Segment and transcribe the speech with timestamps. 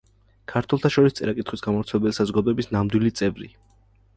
[0.53, 3.53] ქართველთა შორის წერა-კითხვის გამავრცელებელი საზოგადოების ნამდვილი წევრი.